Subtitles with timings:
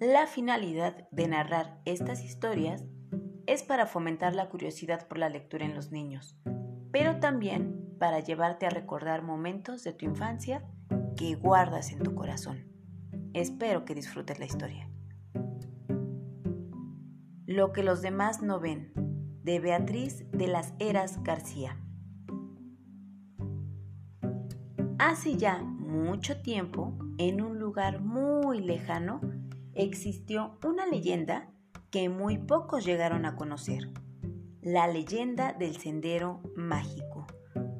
[0.00, 2.86] La finalidad de narrar estas historias
[3.46, 6.38] es para fomentar la curiosidad por la lectura en los niños,
[6.90, 10.64] pero también para llevarte a recordar momentos de tu infancia
[11.18, 12.64] que guardas en tu corazón.
[13.34, 14.88] Espero que disfrutes la historia.
[17.44, 18.94] Lo que los demás no ven,
[19.42, 21.76] de Beatriz de las Heras García.
[24.98, 29.20] Hace ya mucho tiempo, en un lugar muy lejano,
[29.74, 31.50] existió una leyenda
[31.90, 33.90] que muy pocos llegaron a conocer.
[34.62, 37.26] La leyenda del sendero mágico,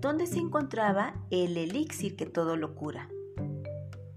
[0.00, 3.08] donde se encontraba el elixir que todo lo cura.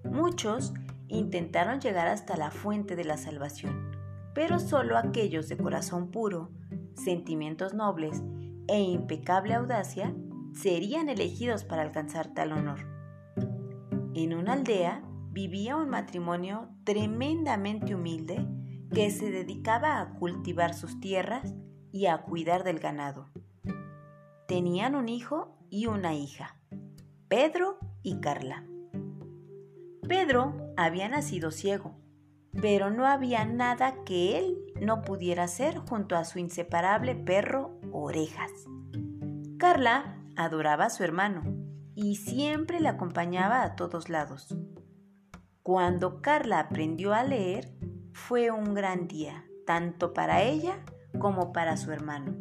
[0.03, 0.73] Muchos
[1.07, 3.91] intentaron llegar hasta la fuente de la salvación,
[4.33, 6.49] pero solo aquellos de corazón puro,
[6.95, 8.23] sentimientos nobles
[8.67, 10.15] e impecable audacia
[10.53, 12.79] serían elegidos para alcanzar tal honor.
[14.15, 15.03] En una aldea
[15.33, 18.45] vivía un matrimonio tremendamente humilde
[18.93, 21.55] que se dedicaba a cultivar sus tierras
[21.91, 23.31] y a cuidar del ganado.
[24.47, 26.59] Tenían un hijo y una hija,
[27.27, 28.63] Pedro y Carla.
[30.07, 31.95] Pedro había nacido ciego,
[32.61, 38.51] pero no había nada que él no pudiera hacer junto a su inseparable perro Orejas.
[39.57, 41.41] Carla adoraba a su hermano
[41.95, 44.55] y siempre le acompañaba a todos lados.
[45.63, 47.71] Cuando Carla aprendió a leer,
[48.11, 50.83] fue un gran día, tanto para ella
[51.19, 52.35] como para su hermano,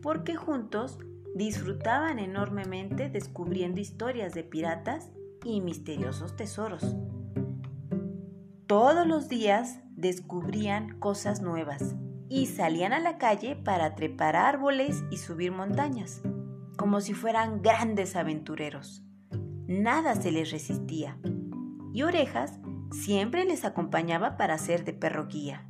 [0.00, 0.98] porque juntos
[1.34, 5.10] disfrutaban enormemente descubriendo historias de piratas
[5.44, 6.96] y misteriosos tesoros.
[8.66, 11.94] Todos los días descubrían cosas nuevas
[12.30, 16.22] y salían a la calle para trepar árboles y subir montañas,
[16.78, 19.04] como si fueran grandes aventureros.
[19.66, 21.18] Nada se les resistía,
[21.92, 22.58] y Orejas
[22.92, 25.66] siempre les acompañaba para ser de perro guía.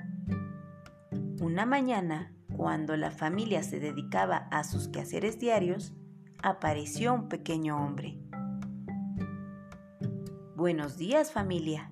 [1.40, 5.94] Una mañana, cuando la familia se dedicaba a sus quehaceres diarios,
[6.42, 8.18] apareció un pequeño hombre.
[10.56, 11.90] Buenos días familia.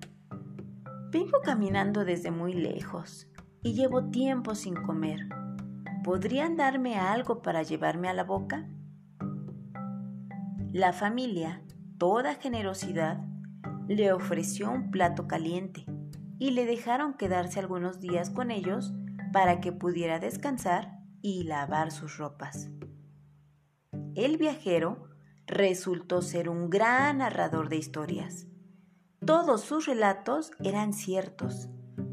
[1.11, 3.27] Vengo caminando desde muy lejos
[3.63, 5.27] y llevo tiempo sin comer.
[6.03, 8.69] ¿Podrían darme algo para llevarme a la boca?
[10.71, 11.63] La familia,
[11.97, 13.25] toda generosidad,
[13.89, 15.83] le ofreció un plato caliente
[16.37, 18.93] y le dejaron quedarse algunos días con ellos
[19.33, 22.69] para que pudiera descansar y lavar sus ropas.
[24.13, 25.09] El viajero
[25.47, 28.45] resultó ser un gran narrador de historias.
[29.25, 31.69] Todos sus relatos eran ciertos,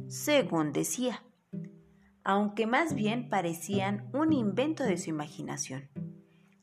[0.08, 1.24] según decía,
[2.24, 5.90] aunque más bien parecían un invento de su imaginación.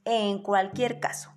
[0.06, 1.33] En cualquier caso,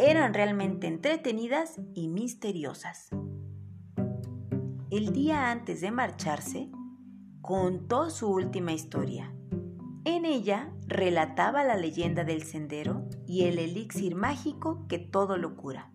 [0.00, 3.10] eran realmente entretenidas y misteriosas.
[4.90, 6.70] El día antes de marcharse,
[7.40, 9.32] contó su última historia.
[10.04, 15.92] En ella relataba la leyenda del sendero y el elixir mágico que todo lo cura.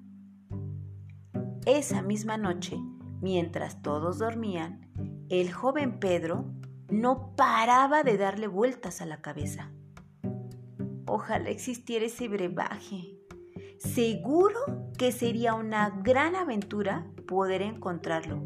[1.65, 2.77] Esa misma noche,
[3.21, 4.91] mientras todos dormían,
[5.29, 6.45] el joven Pedro
[6.89, 9.71] no paraba de darle vueltas a la cabeza.
[11.07, 13.14] Ojalá existiera ese brebaje,
[13.79, 14.59] Seguro
[14.97, 18.41] que sería una gran aventura poder encontrarlo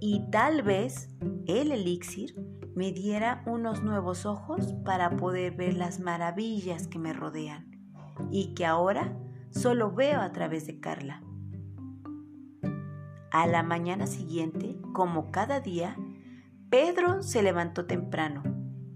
[0.00, 1.08] y tal vez
[1.46, 2.34] el elixir
[2.74, 7.70] me diera unos nuevos ojos para poder ver las maravillas que me rodean
[8.30, 9.16] y que ahora
[9.50, 11.22] solo veo a través de Carla.
[13.30, 15.96] A la mañana siguiente, como cada día,
[16.70, 18.42] Pedro se levantó temprano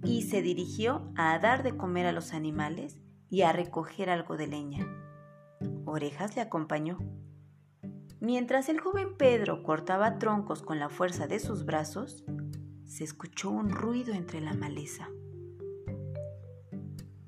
[0.05, 3.01] y se dirigió a dar de comer a los animales
[3.31, 5.08] y a recoger algo de leña.
[5.85, 6.99] Orejas le acompañó.
[8.21, 12.25] Mientras el joven Pedro cortaba troncos con la fuerza de sus brazos,
[12.85, 15.09] se escuchó un ruido entre la maleza.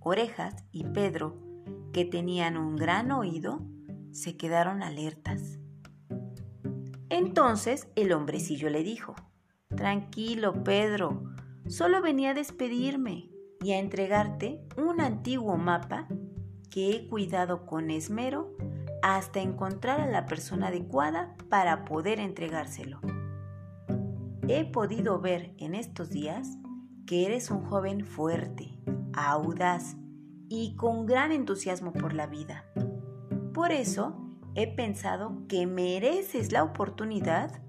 [0.01, 1.37] Orejas y Pedro,
[1.93, 3.61] que tenían un gran oído,
[4.13, 5.59] se quedaron alertas.
[7.09, 9.15] Entonces el hombrecillo le dijo,
[9.69, 11.25] Tranquilo, Pedro,
[11.69, 13.31] solo venía a despedirme
[13.63, 16.09] y a entregarte un antiguo mapa
[16.71, 18.57] que he cuidado con esmero
[19.03, 23.01] hasta encontrar a la persona adecuada para poder entregárselo.
[24.49, 26.59] He podido ver en estos días
[27.07, 28.79] que eres un joven fuerte,
[29.13, 29.97] audaz
[30.49, 32.65] y con gran entusiasmo por la vida.
[33.53, 34.17] Por eso
[34.55, 37.63] he pensado que mereces la oportunidad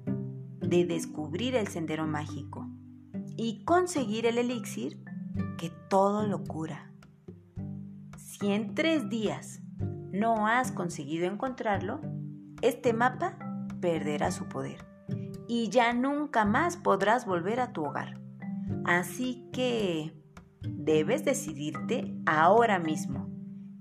[0.60, 2.68] de descubrir el sendero mágico
[3.38, 5.04] y conseguir el elixir
[5.58, 6.91] que todo lo cura.
[8.42, 9.62] Si en tres días
[10.12, 12.02] no has conseguido encontrarlo,
[12.64, 13.38] este mapa
[13.82, 14.84] perderá su poder
[15.48, 18.20] y ya nunca más podrás volver a tu hogar.
[18.84, 20.20] Así que
[20.64, 23.30] debes decidirte ahora mismo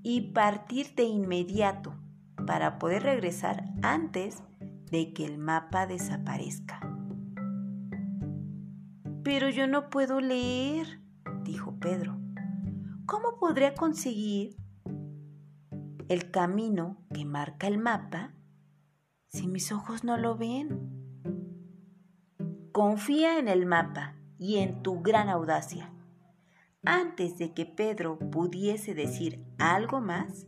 [0.02, 1.94] y partir de inmediato
[2.46, 4.42] para poder regresar antes
[4.90, 6.80] de que el mapa desaparezca.
[9.24, 11.00] Pero yo no puedo leer,
[11.44, 12.19] dijo Pedro.
[13.10, 14.56] ¿Cómo podría conseguir
[16.08, 18.34] el camino que marca el mapa
[19.26, 20.78] si mis ojos no lo ven?
[22.70, 25.92] Confía en el mapa y en tu gran audacia.
[26.84, 30.46] Antes de que Pedro pudiese decir algo más,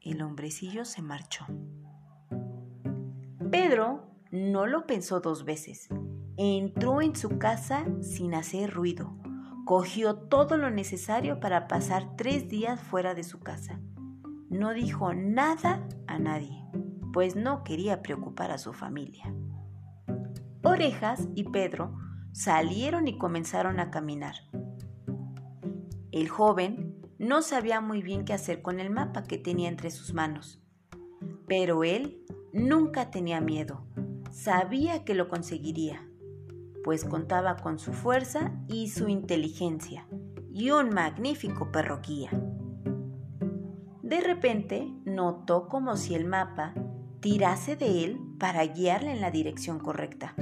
[0.00, 1.44] el hombrecillo se marchó.
[3.50, 5.90] Pedro no lo pensó dos veces.
[6.38, 9.14] Entró en su casa sin hacer ruido.
[9.74, 13.80] Cogió todo lo necesario para pasar tres días fuera de su casa.
[14.50, 16.62] No dijo nada a nadie,
[17.10, 19.34] pues no quería preocupar a su familia.
[20.62, 21.96] Orejas y Pedro
[22.32, 24.34] salieron y comenzaron a caminar.
[26.10, 30.12] El joven no sabía muy bien qué hacer con el mapa que tenía entre sus
[30.12, 30.62] manos,
[31.48, 33.86] pero él nunca tenía miedo.
[34.32, 36.06] Sabía que lo conseguiría,
[36.84, 40.06] pues contaba con su fuerza y su inteligencia
[40.52, 42.30] y un magnífico perroquía.
[44.02, 46.74] De repente notó como si el mapa
[47.20, 50.34] tirase de él para guiarle en la dirección correcta.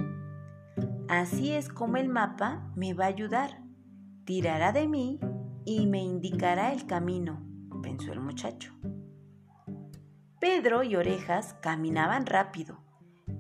[1.08, 3.62] Así es como el mapa me va a ayudar.
[4.25, 5.20] Tirará de mí
[5.64, 7.42] y me indicará el camino,
[7.82, 8.72] pensó el muchacho.
[10.40, 12.78] Pedro y Orejas caminaban rápido,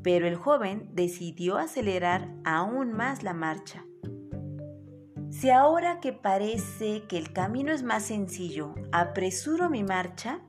[0.02, 3.84] pero el joven decidió acelerar aún más la marcha.
[5.30, 10.40] Si ahora que parece que el camino es más sencillo, apresuro mi marcha,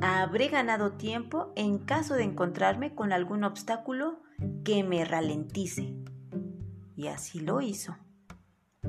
[0.00, 4.20] habré ganado tiempo en caso de encontrarme con algún obstáculo
[4.64, 5.96] que me ralentice.
[6.96, 7.96] Y así lo hizo.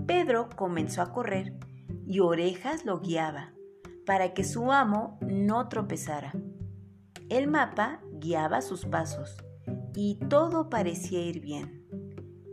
[0.08, 1.54] Pedro comenzó a correr
[2.06, 3.54] y Orejas lo guiaba
[4.06, 6.34] para que su amo no tropezara.
[7.30, 9.38] El mapa guiaba sus pasos
[9.98, 11.88] y todo parecía ir bien.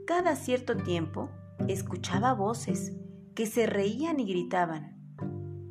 [0.06, 1.28] Cada cierto tiempo
[1.68, 2.96] escuchaba voces
[3.34, 4.96] que se reían y gritaban.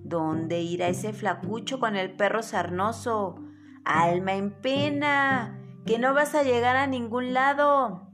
[0.03, 3.43] ¿Dónde irá ese flacucho con el perro sarnoso?
[3.85, 8.13] Alma en pena, que no vas a llegar a ningún lado.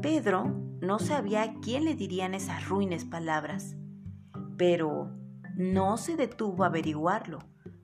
[0.00, 0.44] Pedro
[0.80, 3.76] no sabía a quién le dirían esas ruines palabras
[4.56, 5.10] pero
[5.56, 7.40] no se detuvo a averiguarlo,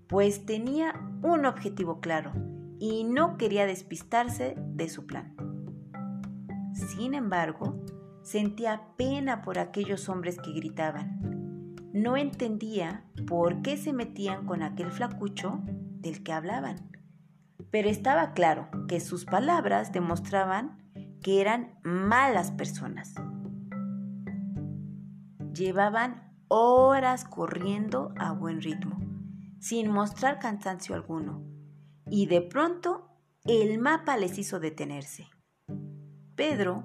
[0.08, 2.32] pues tenía un objetivo claro
[2.78, 5.34] y no quería despistarse de su plan.
[6.72, 7.84] Sin embargo,
[8.22, 11.74] sentía pena por aquellos hombres que gritaban.
[11.92, 16.90] No entendía por qué se metían con aquel flacucho del que hablaban.
[17.70, 20.78] Pero estaba claro que sus palabras demostraban
[21.22, 23.14] que eran malas personas.
[25.52, 29.00] Llevaban horas corriendo a buen ritmo,
[29.58, 31.42] sin mostrar cansancio alguno,
[32.10, 33.08] y de pronto
[33.44, 35.28] el mapa les hizo detenerse.
[36.34, 36.84] Pedro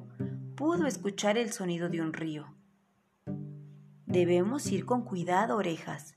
[0.56, 2.56] pudo escuchar el sonido de un río.
[4.06, 6.16] Debemos ir con cuidado, orejas.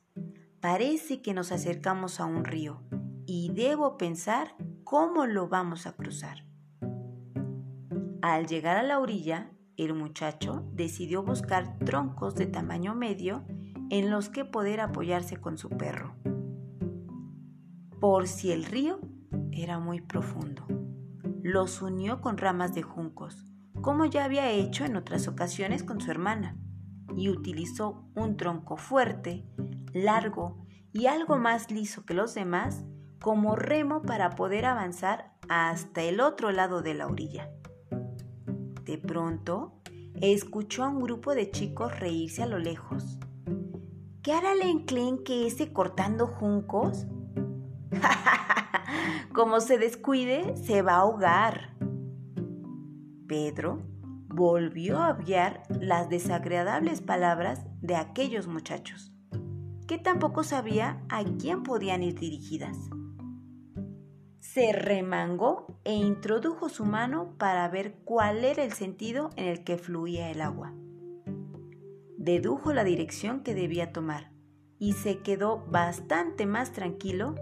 [0.60, 2.82] Parece que nos acercamos a un río
[3.26, 6.44] y debo pensar cómo lo vamos a cruzar.
[8.22, 13.44] Al llegar a la orilla, el muchacho decidió buscar troncos de tamaño medio
[13.90, 16.16] en los que poder apoyarse con su perro,
[18.00, 19.00] por si el río
[19.52, 20.66] era muy profundo.
[21.42, 23.44] Los unió con ramas de juncos,
[23.80, 26.56] como ya había hecho en otras ocasiones con su hermana,
[27.16, 29.46] y utilizó un tronco fuerte,
[29.92, 32.84] largo y algo más liso que los demás
[33.20, 37.50] como remo para poder avanzar hasta el otro lado de la orilla.
[38.84, 39.80] De pronto,
[40.20, 43.18] escuchó a un grupo de chicos reírse a lo lejos.
[44.22, 47.06] ¿Qué hará el enclenque ese cortando juncos?
[49.32, 51.76] Como se descuide, se va a ahogar.
[53.26, 53.82] Pedro
[54.28, 59.12] volvió a obviar las desagradables palabras de aquellos muchachos,
[59.86, 62.76] que tampoco sabía a quién podían ir dirigidas
[64.56, 69.76] se remangó e introdujo su mano para ver cuál era el sentido en el que
[69.76, 70.72] fluía el agua.
[72.16, 74.32] Dedujo la dirección que debía tomar
[74.78, 77.34] y se quedó bastante más tranquilo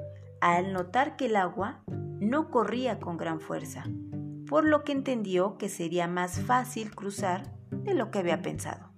[0.45, 3.85] al notar que el agua no corría con gran fuerza,
[4.47, 8.93] por lo que entendió que sería más fácil cruzar de lo que había pensado.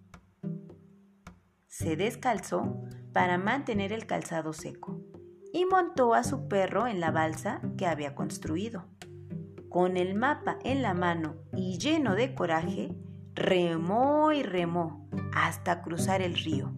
[1.69, 5.01] Se descalzó para mantener el calzado seco
[5.53, 8.89] y montó a su perro en la balsa que había construido.
[9.69, 12.97] con el mapa en la mano y lleno de coraje,
[13.35, 16.73] remó y remó hasta cruzar el río.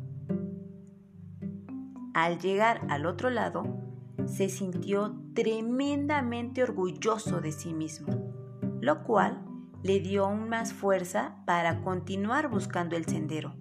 [2.12, 3.87] Al llegar al otro lado,
[4.28, 8.32] se sintió tremendamente orgulloso de sí mismo,
[8.80, 9.44] lo cual
[9.82, 13.54] le dio aún más fuerza para continuar buscando el sendero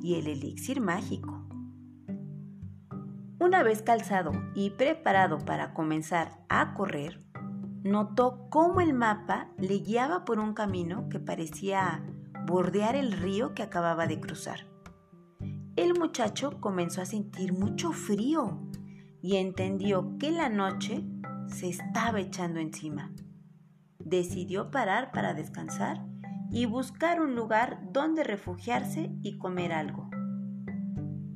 [0.00, 1.46] y el elixir mágico.
[3.40, 7.24] Una vez calzado y preparado para comenzar a correr,
[7.82, 12.04] notó cómo el mapa le guiaba por un camino que parecía
[12.46, 14.66] bordear el río que acababa de cruzar.
[15.74, 18.60] El muchacho comenzó a sentir mucho frío
[19.22, 21.04] y entendió que la noche
[21.46, 23.12] se estaba echando encima.
[23.98, 26.04] Decidió parar para descansar
[26.50, 30.10] y buscar un lugar donde refugiarse y comer algo.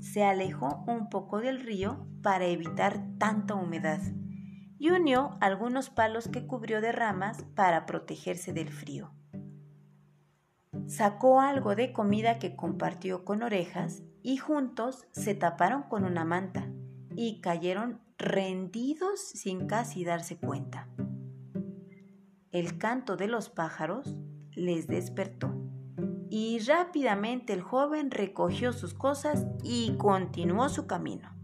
[0.00, 4.00] Se alejó un poco del río para evitar tanta humedad
[4.78, 9.12] y unió algunos palos que cubrió de ramas para protegerse del frío.
[10.86, 16.68] Sacó algo de comida que compartió con orejas y juntos se taparon con una manta
[17.16, 20.88] y cayeron rendidos sin casi darse cuenta.
[22.52, 24.16] El canto de los pájaros
[24.52, 25.54] les despertó
[26.30, 31.35] y rápidamente el joven recogió sus cosas y continuó su camino.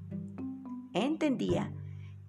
[0.93, 1.73] Entendía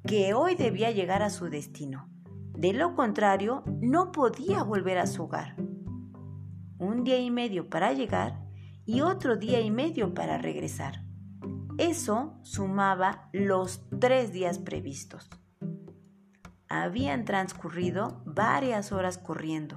[0.05, 2.09] que hoy debía llegar a su destino.
[2.57, 5.55] De lo contrario, no podía volver a su hogar.
[6.77, 8.45] Un día y medio para llegar
[8.85, 11.03] y otro día y medio para regresar.
[11.77, 15.29] Eso sumaba los tres días previstos.
[16.69, 19.75] Habían transcurrido varias horas corriendo,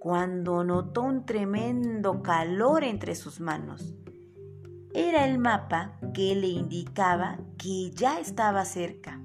[0.00, 3.94] cuando notó un tremendo calor entre sus manos.
[4.94, 9.20] Era el mapa que le indicaba que ya estaba cerca.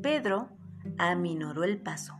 [0.00, 0.48] Pedro
[0.96, 2.14] aminoró el paso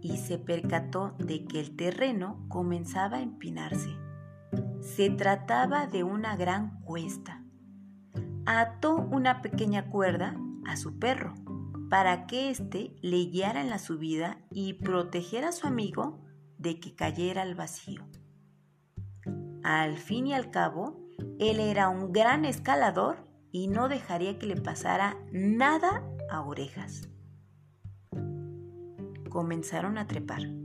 [0.00, 3.90] y se percató de que el terreno comenzaba a empinarse.
[4.80, 7.42] Se trataba de una gran cuesta.
[8.46, 11.34] Ató una pequeña cuerda a su perro
[11.88, 16.24] para que éste le guiara en la subida y protegiera a su amigo
[16.58, 18.06] de que cayera al vacío.
[19.62, 21.00] Al fin y al cabo,
[21.38, 27.08] él era un gran escalador y no dejaría que le pasara nada a orejas.
[29.28, 30.61] Comenzaron a trepar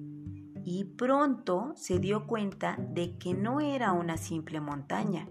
[0.69, 5.29] y pronto se dio cuenta de que no era una simple montaña.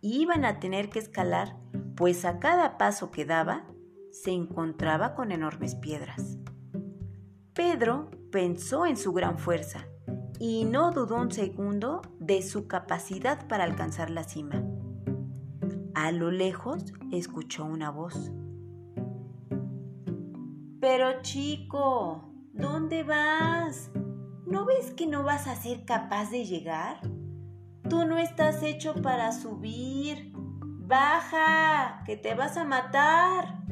[0.00, 1.58] Iban a tener que escalar,
[1.96, 3.66] pues a cada paso que daba
[4.10, 6.38] se encontraba con enormes piedras.
[7.52, 9.86] Pedro pensó en su gran fuerza
[10.38, 14.64] y no dudó un segundo de su capacidad para alcanzar la cima.
[15.92, 18.32] A lo lejos escuchó una voz.
[20.80, 23.90] Pero chico, ¿dónde vas?
[24.46, 27.00] ¿No ves que no vas a ser capaz de llegar?
[27.88, 30.32] Tú no estás hecho para subir.
[30.34, 33.62] Baja, que te vas a matar.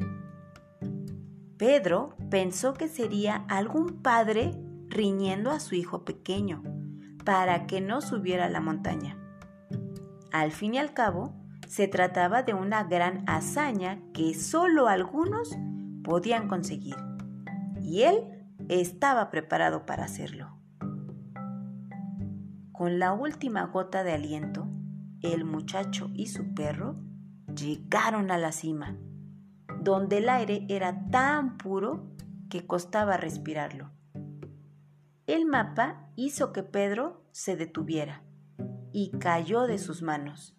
[1.57, 4.51] Pedro pensó que sería algún padre
[4.87, 6.63] riñendo a su hijo pequeño
[7.23, 9.17] para que no subiera a la montaña.
[10.31, 11.35] Al fin y al cabo,
[11.67, 15.55] se trataba de una gran hazaña que solo algunos
[16.03, 16.95] podían conseguir,
[17.81, 18.23] y él
[18.67, 20.62] estaba preparado para hacerlo.
[22.73, 24.67] Con la última gota de aliento,
[25.21, 26.95] el muchacho y su perro
[27.55, 28.97] llegaron a la cima,
[29.79, 32.07] donde el aire era tan puro
[32.49, 33.91] que costaba respirarlo.
[35.27, 38.23] El mapa hizo que Pedro se detuviera
[38.91, 40.57] y cayó de sus manos.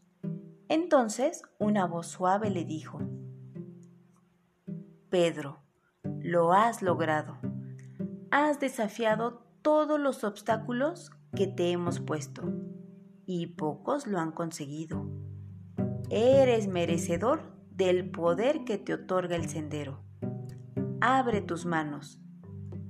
[0.69, 3.01] Entonces una voz suave le dijo,
[5.11, 5.65] Pedro,
[6.21, 7.39] lo has logrado.
[8.31, 12.43] Has desafiado todos los obstáculos que te hemos puesto
[13.27, 15.07] y pocos lo han conseguido.
[16.11, 20.01] Eres merecedor del poder que te otorga el sendero.
[21.01, 22.21] Abre tus manos,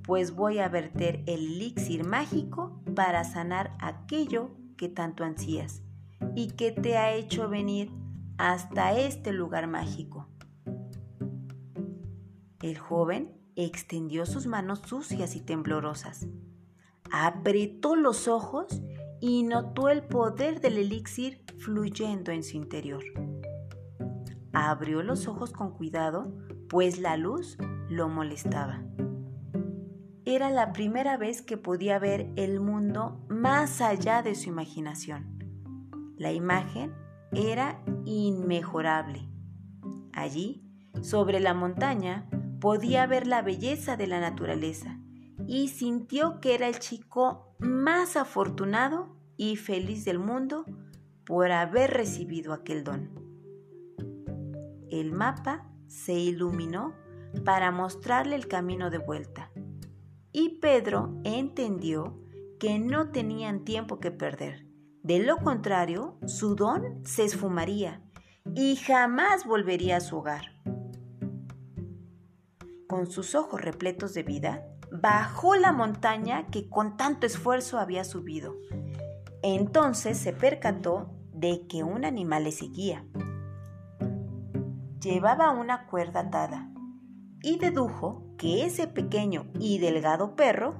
[0.03, 5.81] pues voy a verter el elixir mágico para sanar aquello que tanto ansías
[6.35, 7.91] y que te ha hecho venir
[8.37, 10.27] hasta este lugar mágico.
[12.61, 16.27] El joven extendió sus manos sucias y temblorosas,
[17.23, 18.81] apretó los ojos
[19.21, 23.05] y notó el poder del elixir fluyendo en su interior.
[24.51, 26.35] Abrió los ojos con cuidado,
[26.67, 27.57] pues la luz
[27.87, 28.83] lo molestaba.
[30.25, 35.39] Era la primera vez que podía ver el mundo más allá de su imaginación.
[36.17, 36.93] La imagen
[37.31, 39.29] era inmejorable.
[40.11, 40.65] Allí,
[41.01, 42.29] sobre la montaña,
[42.59, 44.99] podía ver la belleza de la naturaleza
[45.47, 50.65] y sintió que era el chico más afortunado y feliz del mundo
[51.25, 53.09] por haber recibido aquel don.
[54.89, 56.93] El mapa se iluminó
[57.43, 59.51] para mostrarle el camino de vuelta
[60.31, 62.19] y Pedro entendió
[62.59, 64.65] que no tenían tiempo que perder.
[65.01, 68.01] De lo contrario, su don se esfumaría
[68.53, 70.61] y jamás volvería a su hogar.
[72.87, 74.65] Con sus ojos repletos de vida,
[75.01, 78.55] bajó la montaña que con tanto esfuerzo había subido.
[79.41, 83.05] Entonces se percató de que un animal le seguía.
[85.01, 86.69] Llevaba una cuerda atada
[87.41, 90.75] y dedujo que ese pequeño y delgado perro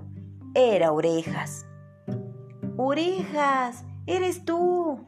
[0.56, 1.66] era Orejas.
[2.78, 5.06] Orejas, eres tú.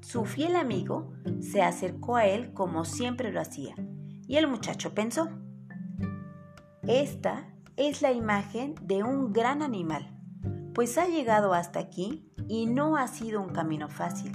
[0.00, 3.74] Su fiel amigo se acercó a él como siempre lo hacía
[4.28, 5.30] y el muchacho pensó,
[6.82, 10.12] esta es la imagen de un gran animal,
[10.74, 14.32] pues ha llegado hasta aquí y no ha sido un camino fácil.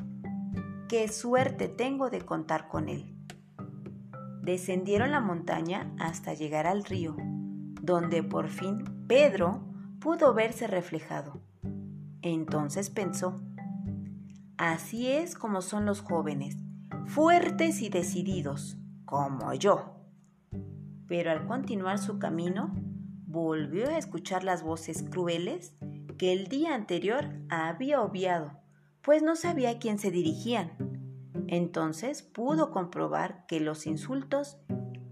[0.88, 3.18] Qué suerte tengo de contar con él.
[4.42, 7.18] Descendieron la montaña hasta llegar al río,
[7.82, 9.62] donde por fin Pedro
[10.00, 11.42] pudo verse reflejado.
[12.22, 13.42] Entonces pensó,
[14.58, 16.56] así es como son los jóvenes,
[17.08, 19.98] fuertes y decididos, como yo.
[21.08, 22.74] Pero al continuar su camino,
[23.34, 25.76] volvió a escuchar las voces crueles
[26.20, 28.60] que el día anterior había obviado,
[29.02, 30.78] pues no sabía a quién se dirigían.
[31.48, 34.58] Entonces pudo comprobar que los insultos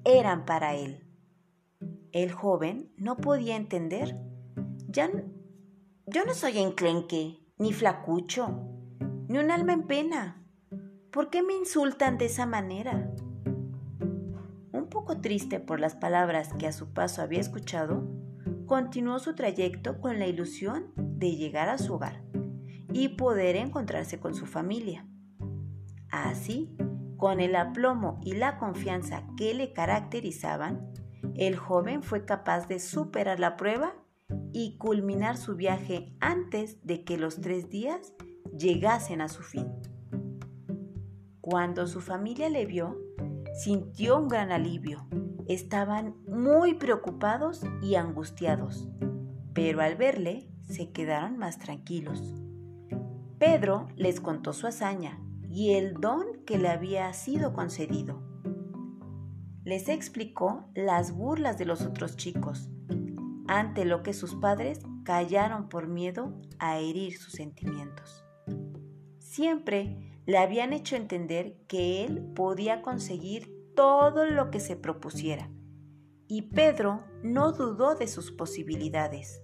[0.05, 1.03] eran para él.
[2.11, 4.15] El joven no podía entender.
[4.87, 5.09] Ya,
[6.05, 8.67] yo no soy enclenque, ni flacucho,
[9.29, 10.45] ni un alma en pena.
[11.09, 13.11] ¿Por qué me insultan de esa manera?
[14.91, 18.07] Poco triste por las palabras que a su paso había escuchado,
[18.67, 22.21] continuó su trayecto con la ilusión de llegar a su hogar
[22.93, 25.07] y poder encontrarse con su familia.
[26.11, 26.75] Así,
[27.17, 30.93] con el aplomo y la confianza que le caracterizaban,
[31.35, 33.95] el joven fue capaz de superar la prueba
[34.53, 38.13] y culminar su viaje antes de que los tres días
[38.57, 39.67] llegasen a su fin.
[41.39, 42.97] Cuando su familia le vio,
[43.53, 45.07] sintió un gran alivio.
[45.47, 48.89] Estaban muy preocupados y angustiados,
[49.53, 52.35] pero al verle se quedaron más tranquilos.
[53.37, 58.21] Pedro les contó su hazaña y el don que le había sido concedido.
[59.63, 62.69] Les explicó las burlas de los otros chicos,
[63.47, 68.23] ante lo que sus padres callaron por miedo a herir sus sentimientos.
[69.19, 75.49] Siempre le habían hecho entender que él podía conseguir todo lo que se propusiera.
[76.27, 79.41] Y Pedro no dudó de sus posibilidades.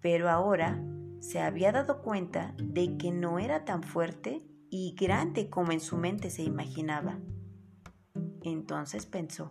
[0.00, 0.82] Pero ahora
[1.20, 5.96] se había dado cuenta de que no era tan fuerte y grande como en su
[5.96, 7.18] mente se imaginaba.
[8.42, 9.50] Entonces pensó,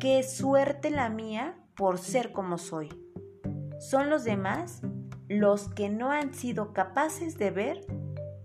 [0.00, 2.88] qué suerte la mía por ser como soy.
[3.78, 4.82] Son los demás
[5.28, 7.86] los que no han sido capaces de ver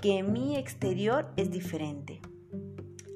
[0.02, 2.22] que mi exterior es diferente.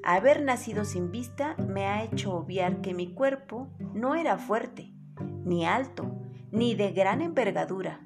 [0.04, 4.92] Haber nacido sin vista me ha hecho obviar que mi cuerpo no era fuerte,
[5.44, 6.20] ni alto,
[6.52, 8.00] ni de gran envergadura,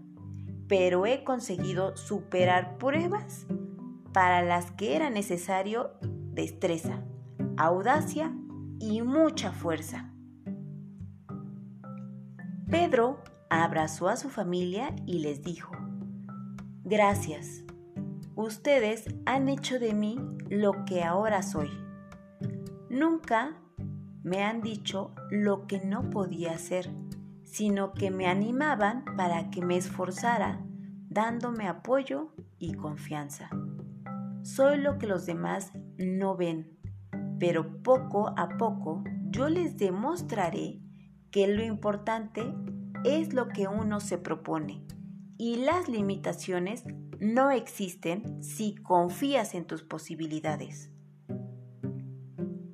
[0.66, 3.46] pero he conseguido superar pruebas
[4.12, 5.90] para las que era necesario
[6.32, 7.04] destreza,
[7.58, 8.32] audacia
[8.78, 10.10] y mucha fuerza.
[12.70, 15.72] Pedro abrazó a su familia y les dijo,
[16.84, 17.64] Gracias,
[18.40, 21.70] ustedes han hecho de mí lo que ahora soy.
[22.88, 23.60] Nunca
[24.22, 26.90] me han dicho lo que no podía hacer,
[27.44, 30.64] sino que me animaban para que me esforzara,
[31.08, 33.50] dándome apoyo y confianza.
[34.42, 36.78] Soy lo que los demás no ven,
[37.38, 40.80] pero poco a poco yo les demostraré
[41.30, 42.42] que lo importante
[43.04, 44.84] es lo que uno se propone
[45.38, 46.84] y las limitaciones
[47.20, 50.90] no existen si confías en tus posibilidades.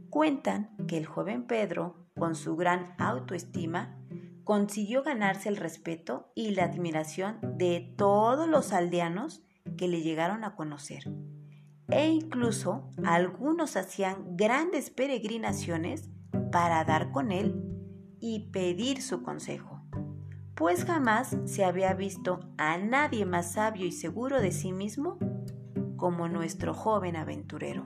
[0.08, 3.98] Cuentan que el joven Pedro, con su gran autoestima,
[4.44, 9.42] consiguió ganarse el respeto y la admiración de todos los aldeanos
[9.76, 11.02] que le llegaron a conocer.
[11.88, 16.08] E incluso algunos hacían grandes peregrinaciones
[16.52, 17.62] para dar con él
[18.20, 19.75] y pedir su consejo
[20.56, 25.18] pues jamás se había visto a nadie más sabio y seguro de sí mismo
[25.96, 27.84] como nuestro joven aventurero.